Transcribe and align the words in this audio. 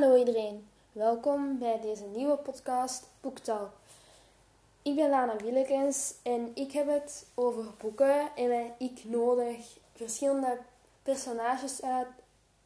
Hallo 0.00 0.16
iedereen, 0.16 0.68
welkom 0.92 1.58
bij 1.58 1.80
deze 1.80 2.04
nieuwe 2.04 2.36
podcast 2.36 3.08
Boektal. 3.20 3.70
Ik 4.82 4.94
ben 4.94 5.10
Lana 5.10 5.36
Willekens 5.36 6.14
en 6.22 6.50
ik 6.54 6.72
heb 6.72 6.86
het 6.88 7.26
over 7.34 7.64
boeken 7.80 8.36
en 8.36 8.72
ik 8.78 9.04
nodig 9.04 9.56
verschillende 9.94 10.58
personages 11.02 11.82
uit, 11.82 12.06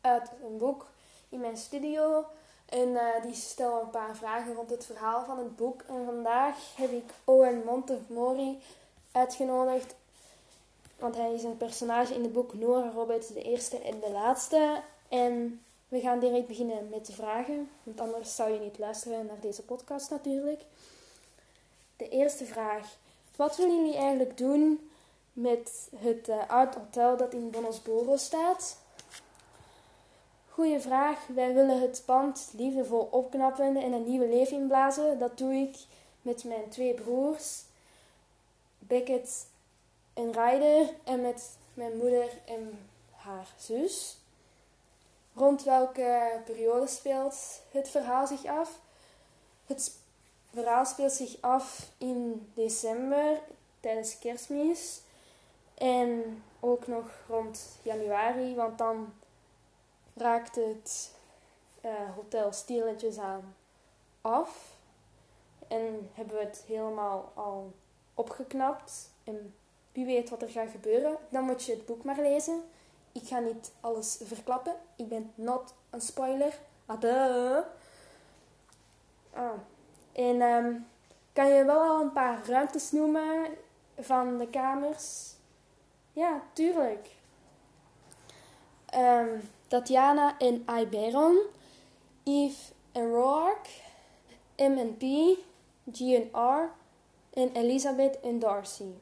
uit 0.00 0.30
een 0.44 0.58
boek 0.58 0.86
in 1.28 1.40
mijn 1.40 1.56
studio. 1.56 2.24
En 2.68 2.88
uh, 2.88 3.22
die 3.22 3.34
stellen 3.34 3.80
een 3.80 3.90
paar 3.90 4.16
vragen 4.16 4.54
rond 4.54 4.70
het 4.70 4.86
verhaal 4.86 5.24
van 5.24 5.38
het 5.38 5.56
boek. 5.56 5.82
En 5.88 6.04
vandaag 6.04 6.56
heb 6.76 6.90
ik 6.90 7.10
Owen 7.24 7.62
Montemori 7.64 8.58
uitgenodigd. 9.12 9.94
Want 10.98 11.16
hij 11.16 11.34
is 11.34 11.42
een 11.42 11.56
personage 11.56 12.14
in 12.14 12.22
het 12.22 12.32
boek 12.32 12.54
Nora 12.54 12.90
Roberts, 12.90 13.28
de 13.28 13.42
eerste 13.42 13.78
en 13.78 14.00
de 14.00 14.10
laatste. 14.10 14.82
En 15.08 15.60
we 15.90 16.00
gaan 16.00 16.18
direct 16.18 16.46
beginnen 16.46 16.88
met 16.88 17.06
de 17.06 17.12
vragen, 17.12 17.70
want 17.82 18.00
anders 18.00 18.34
zou 18.34 18.52
je 18.52 18.58
niet 18.58 18.78
luisteren 18.78 19.26
naar 19.26 19.40
deze 19.40 19.62
podcast 19.62 20.10
natuurlijk. 20.10 20.60
De 21.96 22.08
eerste 22.08 22.44
vraag. 22.44 22.96
Wat 23.36 23.56
willen 23.56 23.76
jullie 23.76 23.96
eigenlijk 23.96 24.36
doen 24.36 24.90
met 25.32 25.88
het 25.96 26.28
uh, 26.28 26.50
oud 26.50 26.74
hotel 26.74 27.16
dat 27.16 27.32
in 27.32 27.50
Bonosboro 27.50 28.16
staat? 28.16 28.78
Goeie 30.48 30.80
vraag. 30.80 31.26
Wij 31.26 31.54
willen 31.54 31.80
het 31.80 32.02
pand 32.06 32.50
liefdevol 32.56 33.08
opknappen 33.10 33.76
en 33.76 33.92
een 33.92 34.08
nieuwe 34.08 34.28
leven 34.28 34.56
inblazen. 34.56 35.18
Dat 35.18 35.38
doe 35.38 35.52
ik 35.52 35.76
met 36.22 36.44
mijn 36.44 36.68
twee 36.68 36.94
broers, 36.94 37.62
Beckett 38.78 39.46
en 40.14 40.32
Ryder, 40.32 40.94
en 41.04 41.20
met 41.20 41.56
mijn 41.74 41.96
moeder 41.96 42.28
en 42.44 42.88
haar 43.10 43.54
zus. 43.58 44.19
Rond 45.34 45.64
welke 45.64 46.40
periode 46.44 46.86
speelt 46.86 47.62
het 47.70 47.88
verhaal 47.88 48.26
zich 48.26 48.44
af? 48.44 48.78
Het 49.66 49.92
verhaal 50.52 50.84
speelt 50.84 51.12
zich 51.12 51.40
af 51.40 51.90
in 51.98 52.50
december 52.54 53.40
tijdens 53.80 54.18
kerstmis. 54.18 55.00
En 55.74 56.42
ook 56.60 56.86
nog 56.86 57.10
rond 57.28 57.78
januari, 57.82 58.54
want 58.54 58.78
dan 58.78 59.12
raakt 60.14 60.54
het 60.54 61.10
uh, 61.84 62.14
hotel 62.14 62.52
stilletjes 62.52 63.18
aan 63.18 63.54
af. 64.20 64.78
En 65.68 66.10
hebben 66.14 66.36
we 66.36 66.42
het 66.42 66.64
helemaal 66.66 67.32
al 67.34 67.72
opgeknapt. 68.14 69.10
En 69.24 69.54
wie 69.92 70.04
weet 70.04 70.30
wat 70.30 70.42
er 70.42 70.48
gaat 70.48 70.70
gebeuren, 70.70 71.16
dan 71.28 71.44
moet 71.44 71.64
je 71.64 71.72
het 71.72 71.86
boek 71.86 72.04
maar 72.04 72.20
lezen. 72.20 72.62
Ik 73.12 73.26
ga 73.26 73.38
niet 73.38 73.72
alles 73.80 74.18
verklappen. 74.22 74.74
Ik 74.96 75.08
ben 75.08 75.32
not 75.34 75.74
een 75.90 76.00
spoiler. 76.00 76.58
Ade. 76.86 77.64
Ah. 79.32 79.50
En 80.12 80.42
um, 80.42 80.86
kan 81.32 81.48
je 81.48 81.64
wel 81.64 81.80
al 81.80 82.00
een 82.00 82.12
paar 82.12 82.46
ruimtes 82.46 82.90
noemen 82.92 83.46
van 83.98 84.38
de 84.38 84.48
kamers? 84.48 85.32
Ja, 86.12 86.42
tuurlijk. 86.52 87.08
Um, 88.94 89.50
Tatiana 89.68 90.38
en 90.38 90.64
Iberon, 90.80 91.38
Eve 92.24 92.72
en 92.92 93.10
Roark, 93.10 93.68
M 94.56 94.76
en 94.78 94.96
P, 94.96 95.02
G 95.92 96.00
en 96.00 96.30
en 97.30 97.52
Elizabeth 97.52 98.20
en 98.20 98.38
Darcy. 98.38 98.92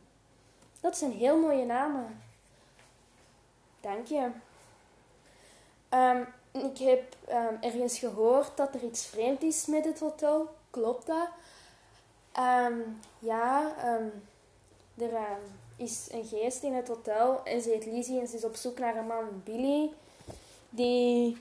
Dat 0.81 0.97
zijn 0.97 1.13
heel 1.13 1.39
mooie 1.39 1.65
namen. 1.65 2.21
Dank 3.89 4.07
je. 4.07 4.31
Um, 5.91 6.27
ik 6.63 6.79
heb 6.79 7.17
um, 7.29 7.59
ergens 7.61 7.99
gehoord 7.99 8.57
dat 8.57 8.75
er 8.75 8.83
iets 8.83 9.07
vreemd 9.07 9.43
is 9.43 9.67
met 9.67 9.85
het 9.85 10.01
hotel. 10.01 10.49
Klopt 10.71 11.07
dat? 11.07 11.29
Um, 12.39 13.01
ja, 13.19 13.75
er 14.97 15.11
is 15.77 16.09
een 16.11 16.25
geest 16.25 16.63
in 16.63 16.75
het 16.75 16.89
hotel 16.89 17.41
en 17.45 17.63
ze 17.63 17.71
heet 17.71 17.87
Lizzie 17.87 18.21
en 18.21 18.29
ze 18.29 18.37
is 18.37 18.45
op 18.45 18.55
zoek 18.55 18.79
naar 18.79 18.97
een 18.97 19.07
man, 19.07 19.43
Billy. 19.45 19.91
Die 20.71 21.37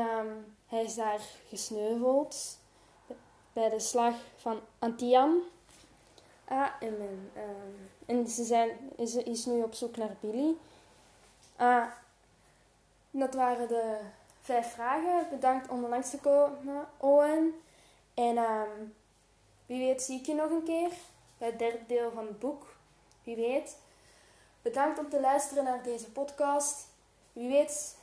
hij 0.66 0.82
is 0.82 0.94
daar 0.94 1.20
gesneuveld 1.48 2.58
bij 3.52 3.68
de 3.68 3.80
slag 3.80 4.14
van 4.36 4.60
Antiam. 4.78 5.36
Ah, 6.44 6.68
en, 6.80 7.28
uh, 7.34 7.42
en 8.06 8.28
ze, 8.28 8.44
zijn, 8.44 8.70
is 9.24 9.46
nu 9.46 9.62
op 9.62 9.74
zoek 9.74 9.96
naar 9.96 10.16
Billy. 10.20 10.54
Ah, 11.56 11.86
dat 13.10 13.34
waren 13.34 13.68
de 13.68 13.98
vijf 14.40 14.72
vragen. 14.72 15.26
Bedankt 15.30 15.68
om 15.68 15.86
langs 15.86 16.10
te 16.10 16.18
komen, 16.18 16.88
Owen. 16.96 17.54
En 18.14 18.38
um, 18.38 18.94
wie 19.66 19.86
weet 19.86 20.02
zie 20.02 20.18
ik 20.18 20.26
je 20.26 20.34
nog 20.34 20.50
een 20.50 20.64
keer 20.64 20.90
bij 21.38 21.48
het 21.48 21.58
derde 21.58 21.86
deel 21.86 22.10
van 22.14 22.26
het 22.26 22.38
boek. 22.38 22.74
Wie 23.24 23.36
weet. 23.36 23.76
Bedankt 24.62 24.98
om 24.98 25.08
te 25.08 25.20
luisteren 25.20 25.64
naar 25.64 25.82
deze 25.82 26.10
podcast. 26.10 26.86
Wie 27.32 27.48
weet 27.48 27.96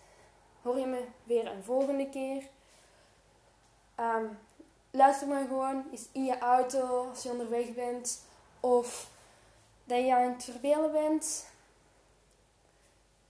hoor 0.61 0.79
je 0.79 0.85
me 0.85 1.05
weer 1.23 1.47
een 1.47 1.63
volgende 1.63 2.09
keer. 2.09 2.47
Um, 3.99 4.39
luister 4.91 5.27
maar 5.27 5.47
gewoon 5.47 5.85
eens 5.91 6.07
in 6.11 6.25
je 6.25 6.39
auto 6.39 7.09
als 7.09 7.23
je 7.23 7.29
onderweg 7.29 7.73
bent. 7.73 8.21
Of 8.59 9.09
dat 9.83 9.99
je 9.99 10.15
aan 10.15 10.31
het 10.31 10.43
verbelen 10.43 10.91
bent. 10.91 11.47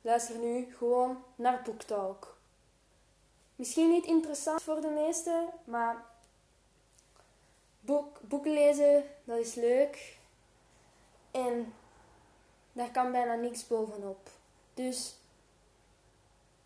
Luister 0.02 0.38
nu 0.38 0.76
gewoon 0.78 1.24
naar 1.36 1.62
BookTalk. 1.62 2.38
Misschien 3.56 3.90
niet 3.90 4.06
interessant 4.06 4.64
voor 4.64 4.82
de 4.82 4.90
meesten, 4.90 5.50
maar 5.64 6.06
boek, 7.80 8.20
boeken 8.22 8.54
lezen, 8.54 9.04
dat 9.24 9.38
is 9.38 9.54
leuk. 9.54 10.18
En 11.32 11.74
daar 12.72 12.92
kan 12.92 13.12
bijna 13.12 13.34
niks 13.34 13.68
bovenop. 13.68 14.30
Dus 14.74 15.19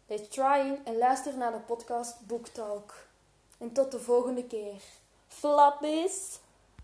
let's 0.08 0.28
try 0.28 0.80
en 0.84 0.97
luister 0.97 1.38
naar 1.38 1.52
de 1.52 1.59
podcast 1.59 2.28
BookTalk. 2.28 2.94
En 3.58 3.72
tot 3.72 3.91
de 3.91 4.00
volgende 4.00 4.44
keer. 4.44 4.81
Flappies! 5.28 6.40